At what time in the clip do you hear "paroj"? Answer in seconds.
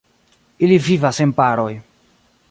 1.41-1.69